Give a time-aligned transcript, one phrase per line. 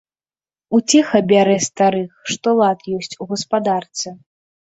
[0.77, 4.15] Уцеха бярэ старых, што лад ёсць у гаспадарцы.